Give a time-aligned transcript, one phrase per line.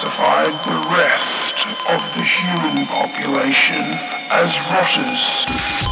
[0.00, 3.82] classified the rest of the human population
[4.30, 5.87] as rotters.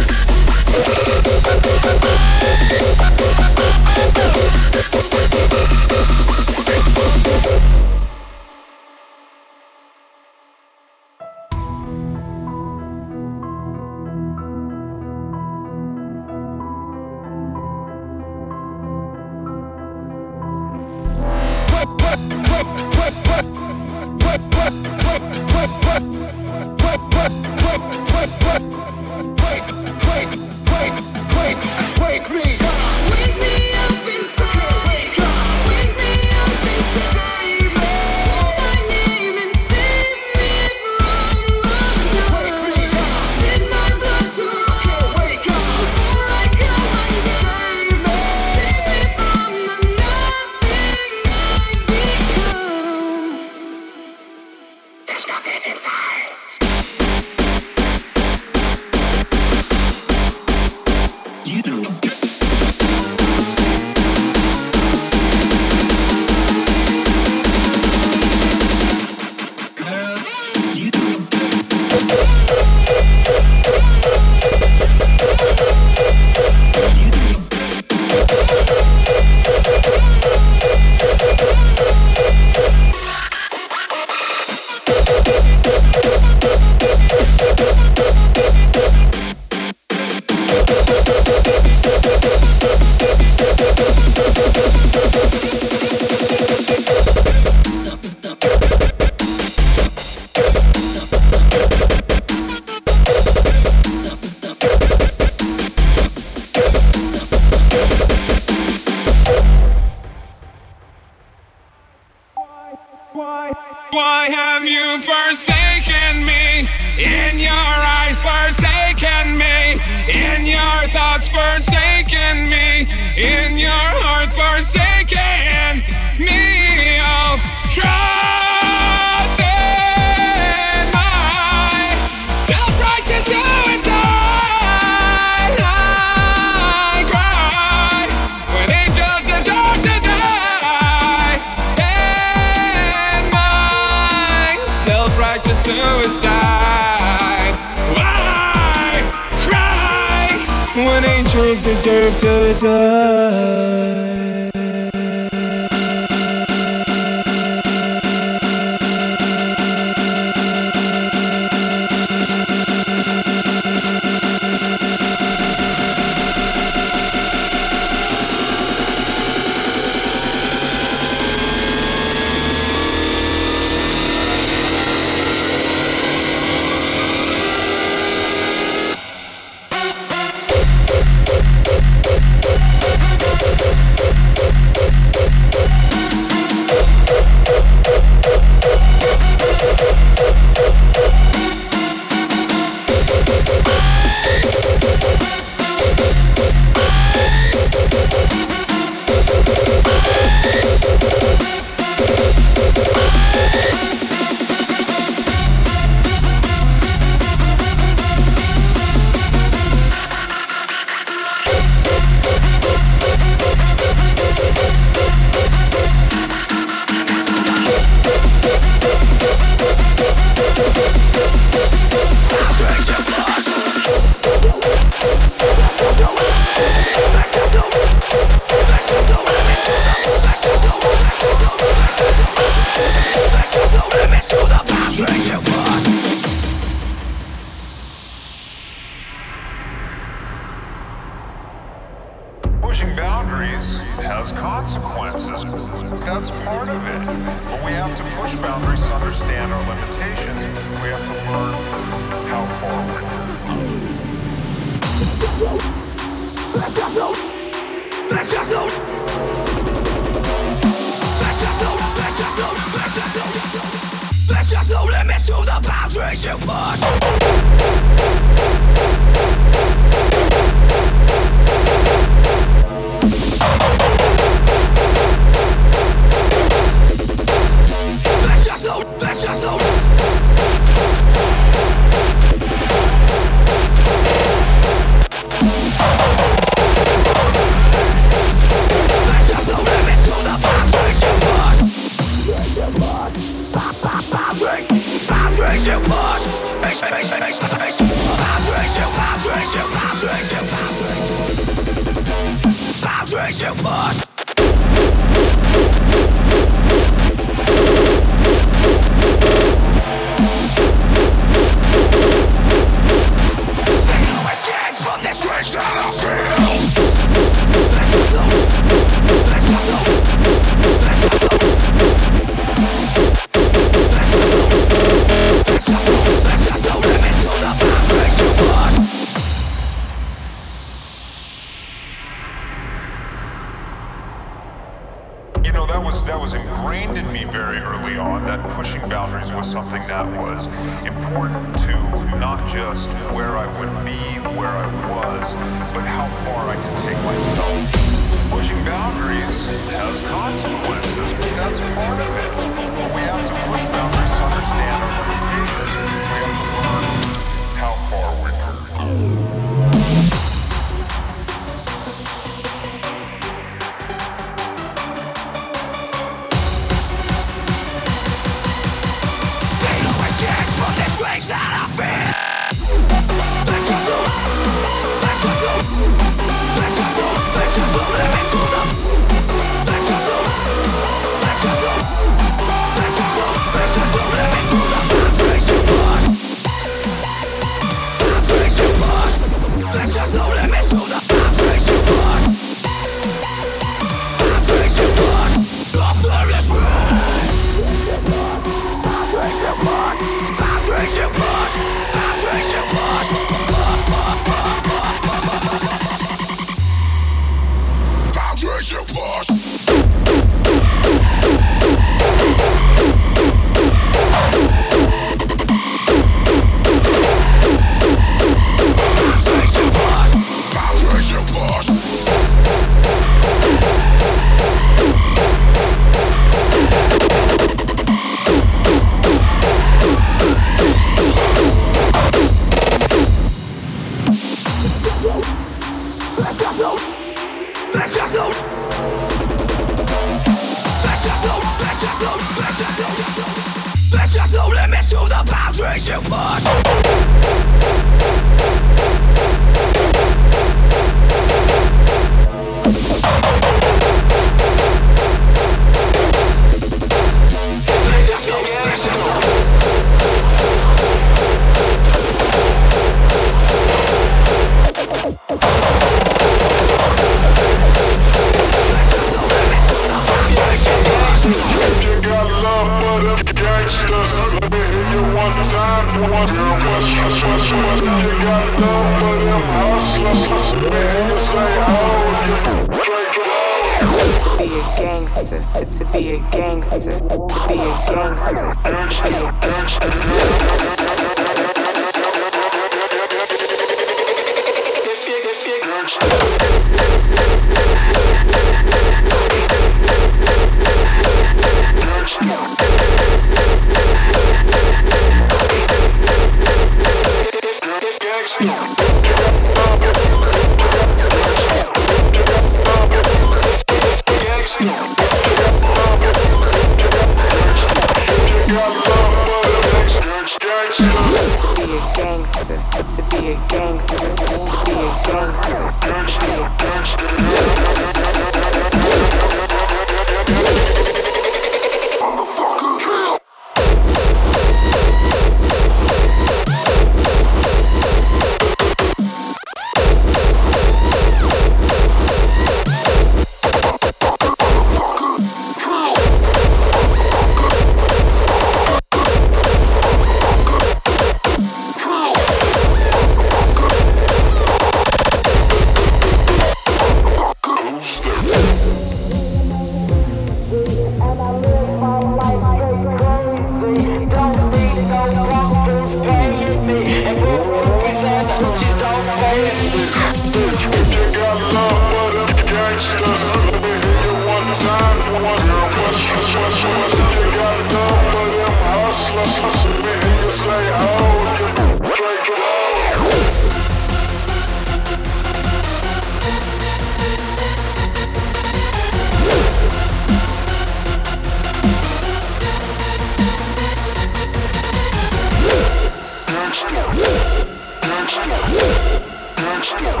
[599.78, 600.00] gangster,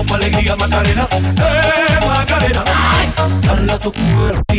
[0.05, 2.65] pa' alegría Macarena, eh Macarena,
[3.43, 4.55] dala tu cuerpo.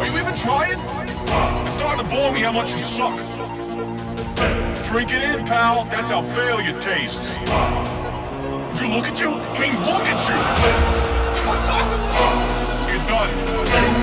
[0.00, 0.78] Are you even trying?
[1.64, 3.16] It's starting to bore me how much you suck.
[4.84, 5.84] Drink it in, pal.
[5.86, 7.36] That's how failure tastes.
[7.38, 9.30] Would you look at you?
[9.30, 10.36] I mean, look at you.
[12.90, 13.30] You're done.
[13.44, 13.94] You are done.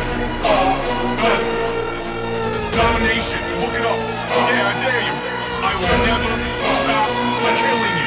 [2.72, 3.40] Domination.
[3.62, 4.00] Look it up.
[4.50, 5.16] Yeah, I dare you.
[5.64, 6.34] I will never
[6.80, 7.10] stop
[7.62, 8.01] killing you.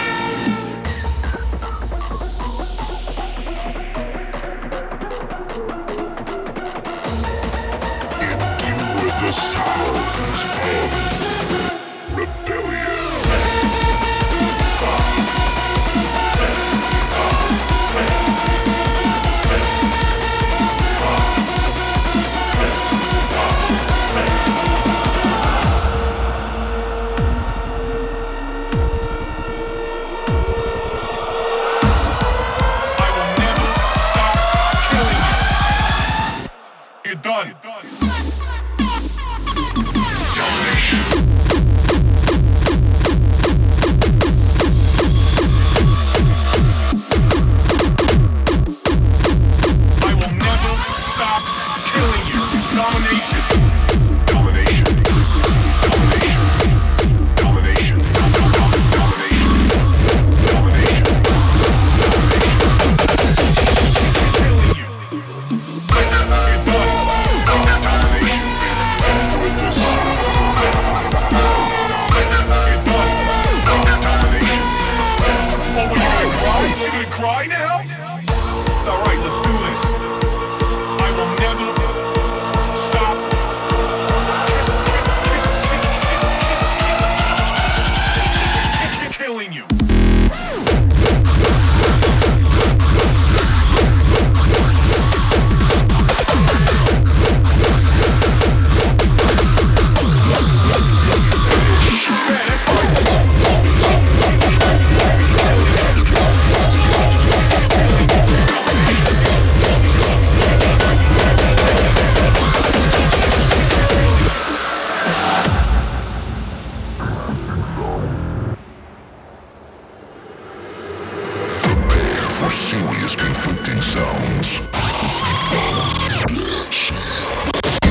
[122.55, 124.61] Serious conflicting sounds.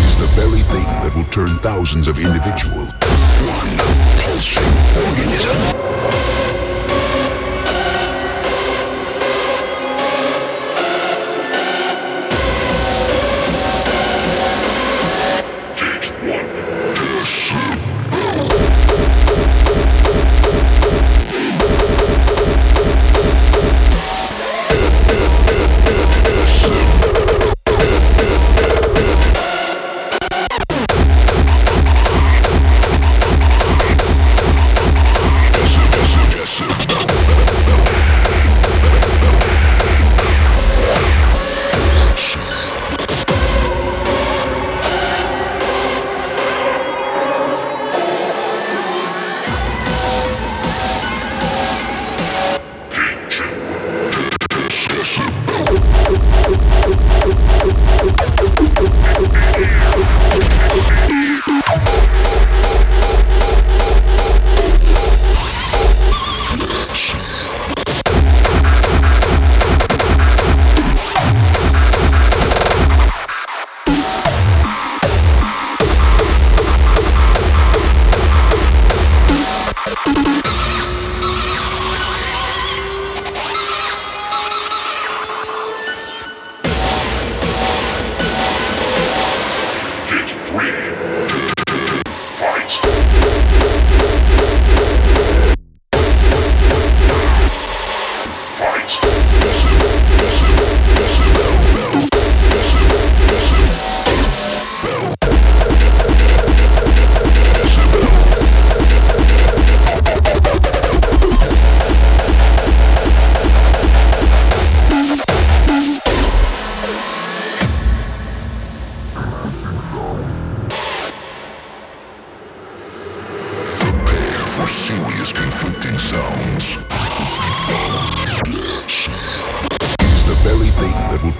[0.08, 2.93] is the very thing that will turn thousands of individuals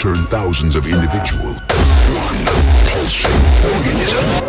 [0.04, 1.62] turn thousands of individuals
[2.12, 2.46] one
[2.90, 4.43] pulsing organism.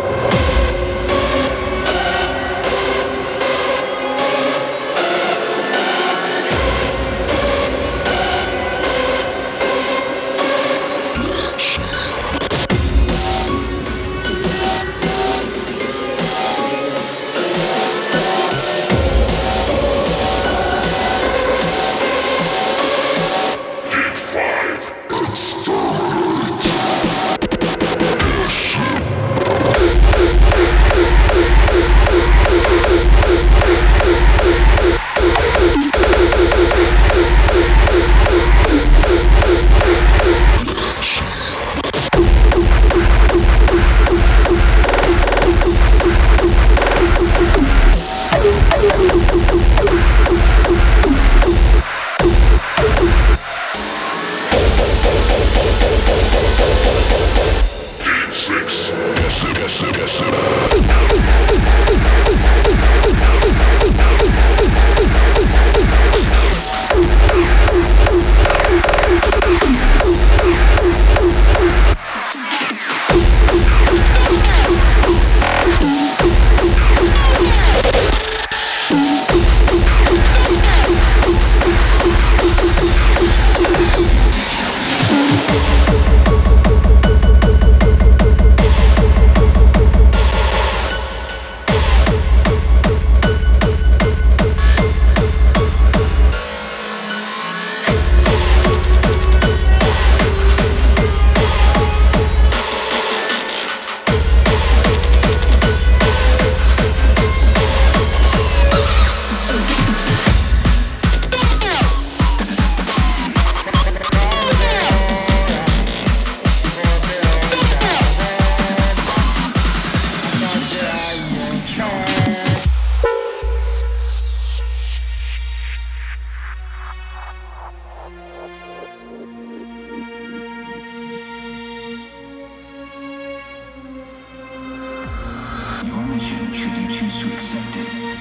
[136.95, 138.15] choose to accept it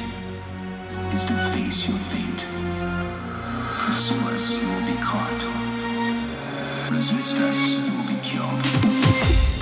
[1.14, 2.48] is to face your fate.
[3.78, 5.42] Pursue us, you will be caught.
[6.90, 9.53] Resist us, you will be killed.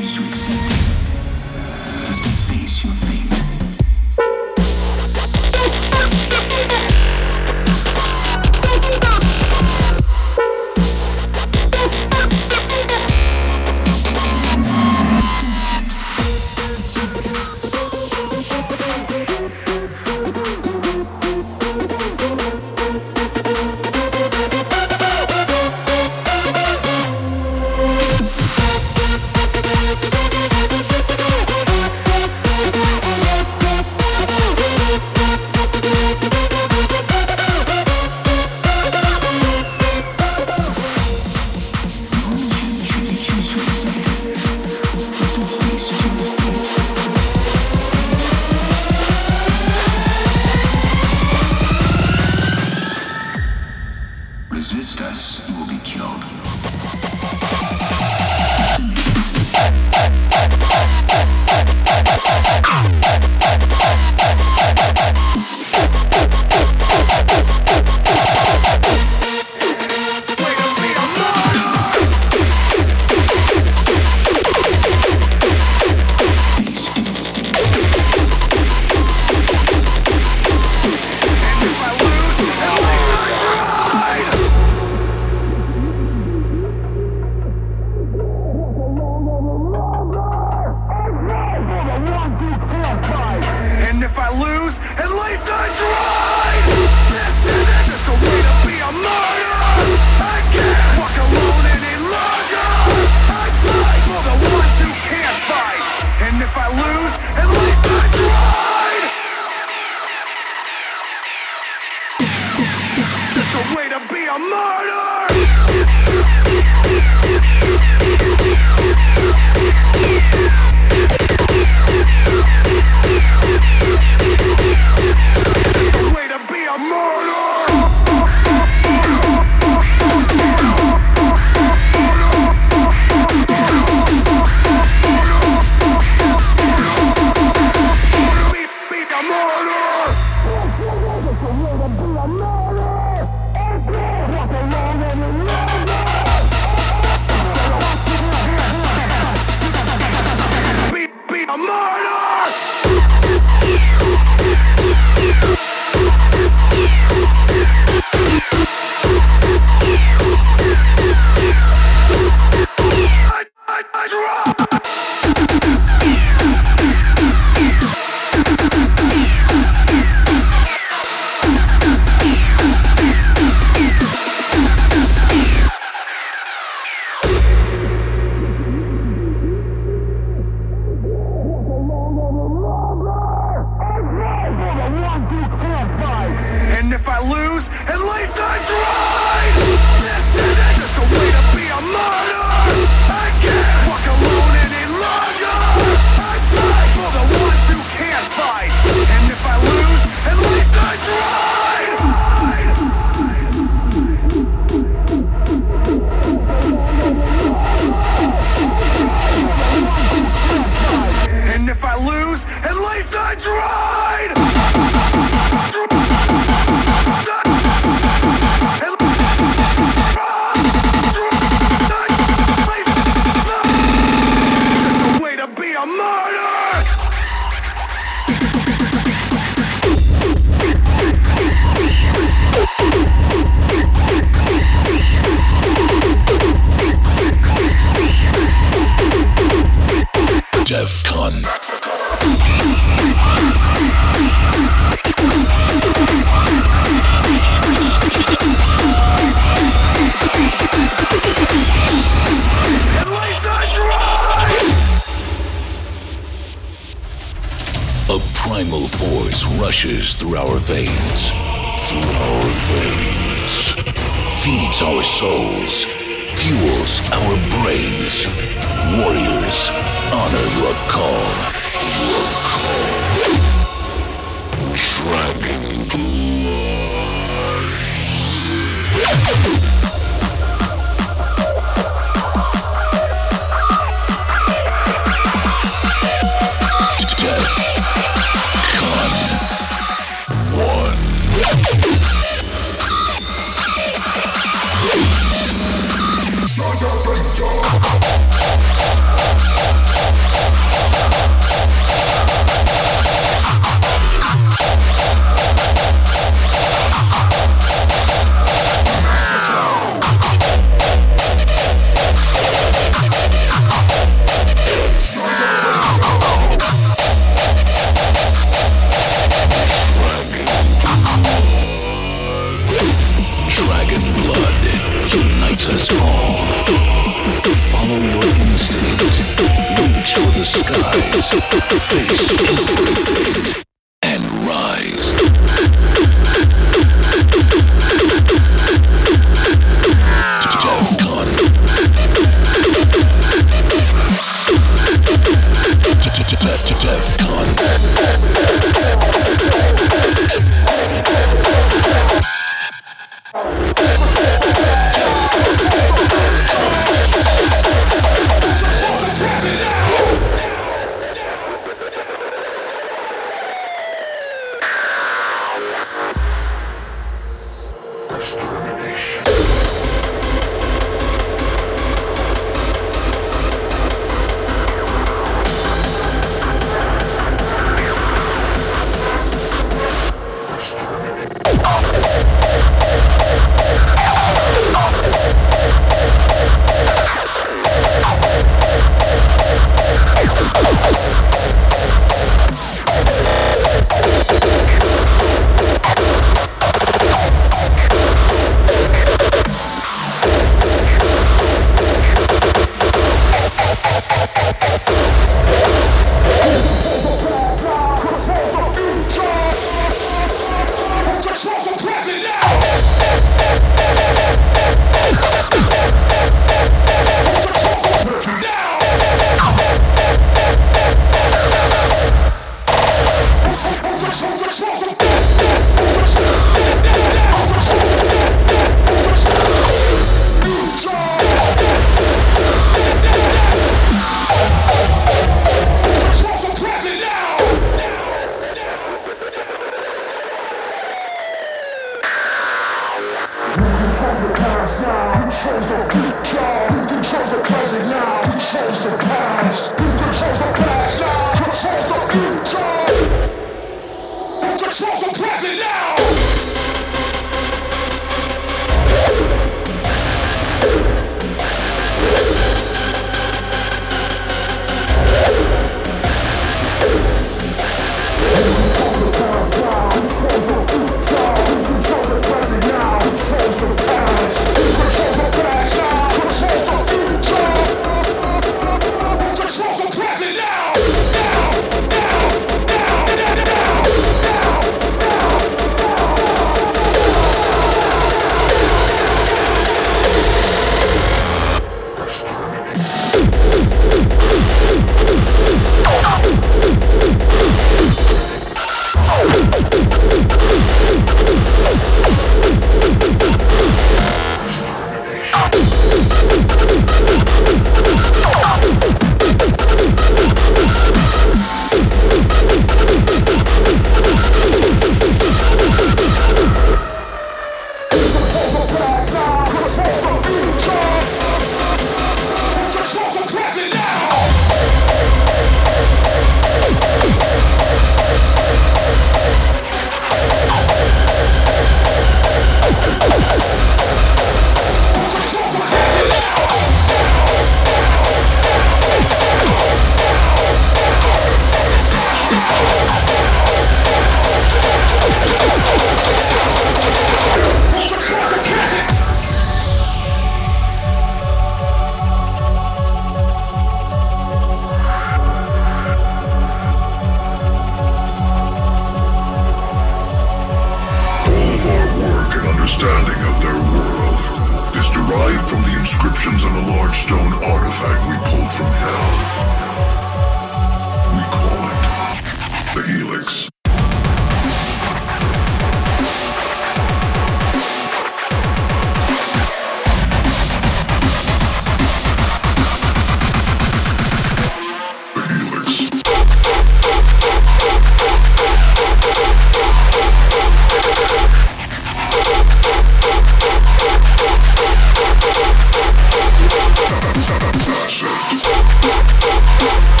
[598.83, 598.89] Yeah,
[599.23, 600.00] yeah, yeah.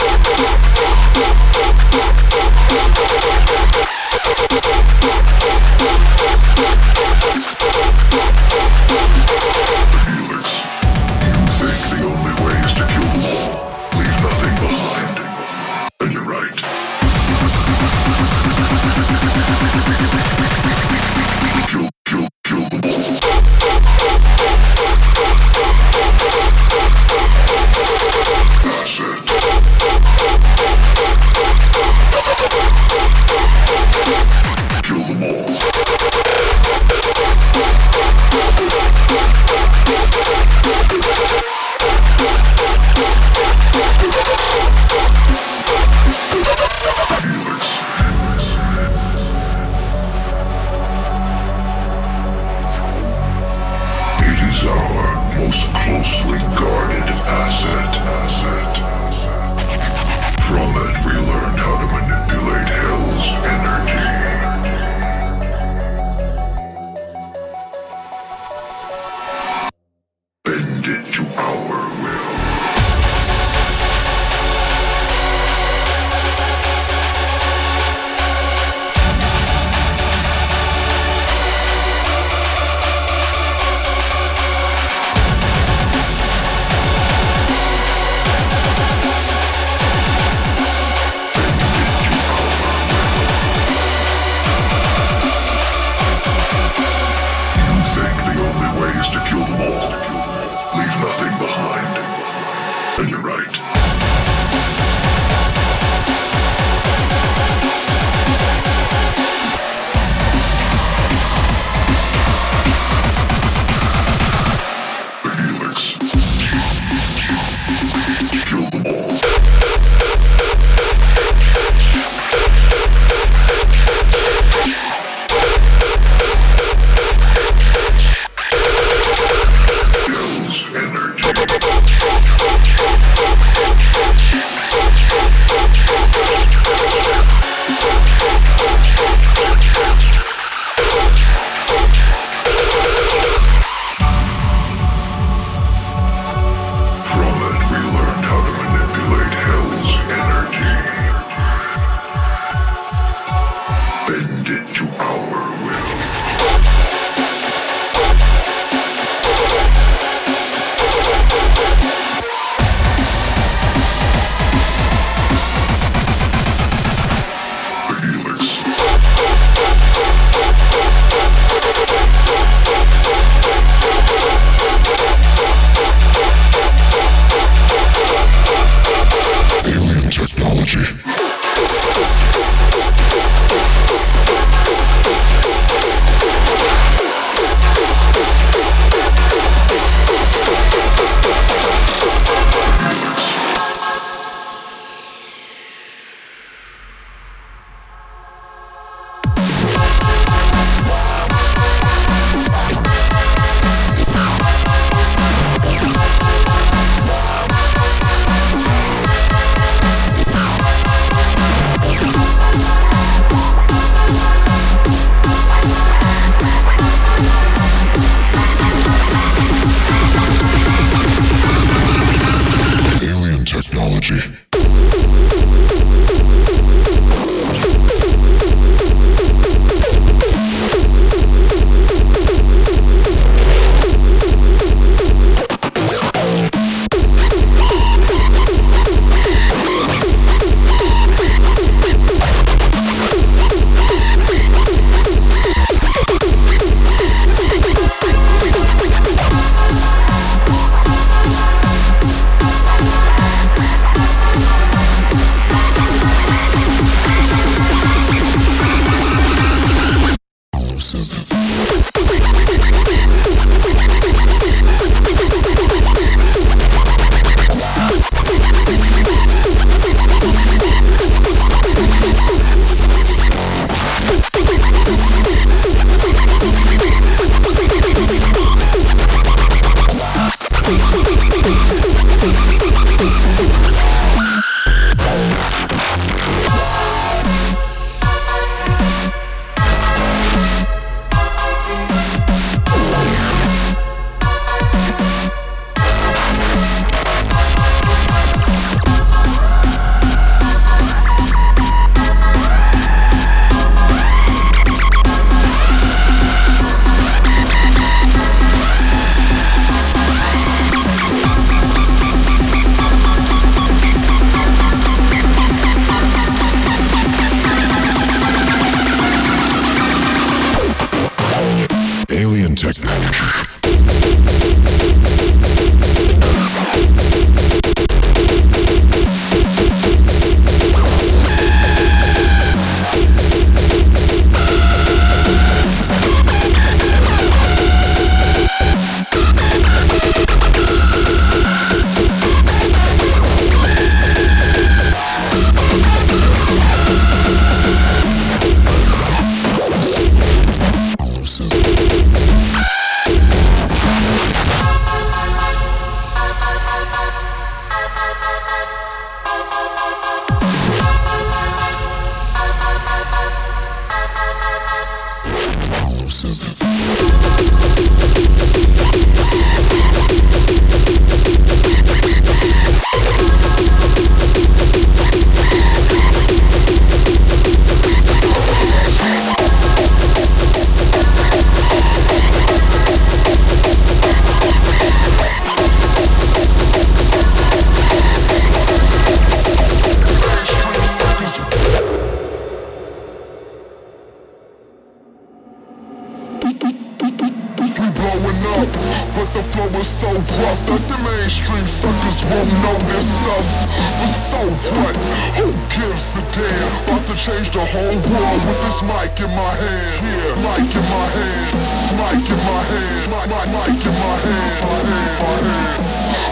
[413.11, 415.75] my, my mic in my hand, my hand, my hand.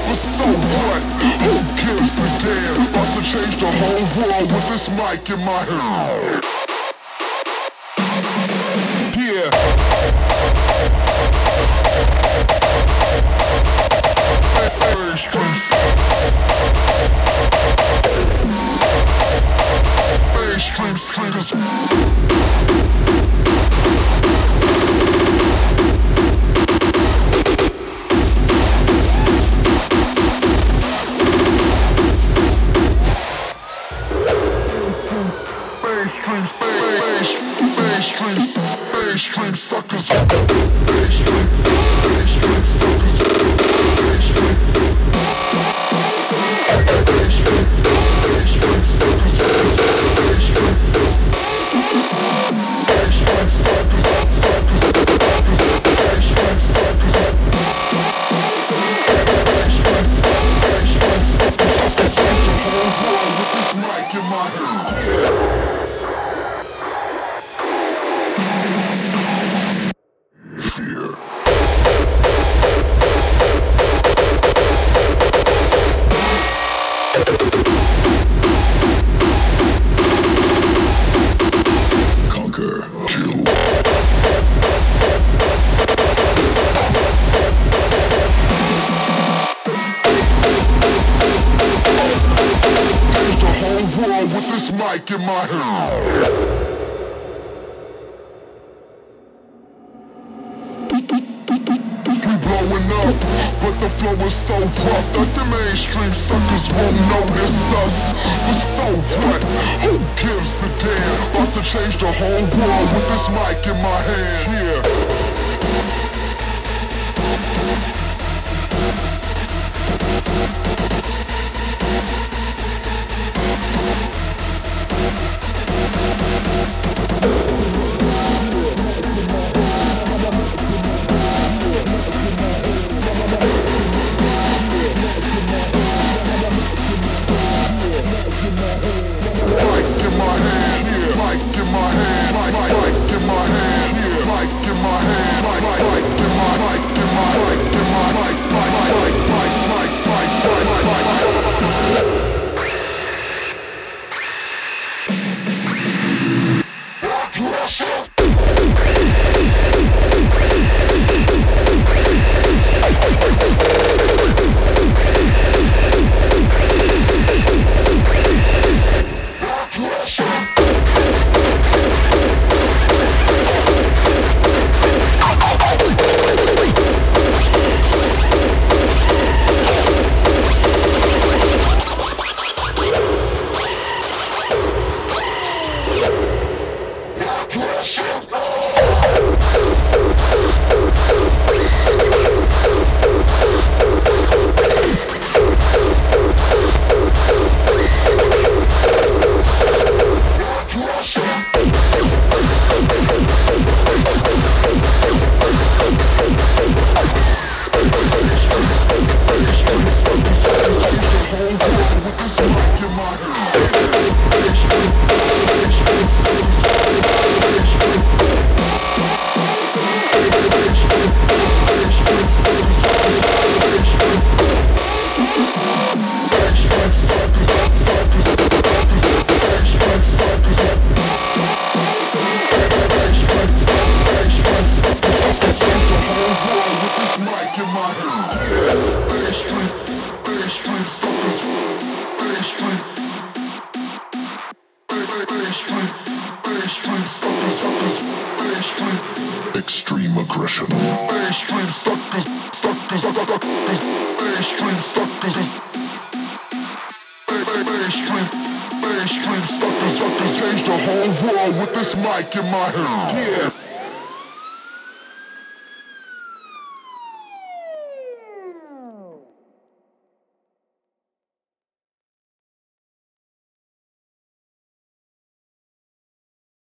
[0.08, 1.02] But so what?
[1.44, 2.88] Who gives a damn?
[2.88, 6.44] About to change the whole world with this mic in my hand.
[9.18, 9.50] Yeah.
[20.34, 22.79] Mainstream street is.